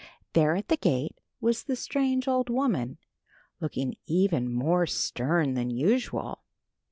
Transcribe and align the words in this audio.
There 0.33 0.55
at 0.55 0.67
the 0.67 0.77
gate 0.77 1.15
was 1.41 1.65
the 1.65 1.75
strange, 1.75 2.27
old 2.27 2.49
woman, 2.49 2.97
looking 3.59 3.97
even 4.07 4.51
more 4.51 4.87
stern 4.87 5.53
than 5.53 5.69
usual. 5.69 6.39